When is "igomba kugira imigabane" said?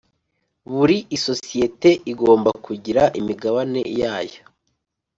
2.11-3.81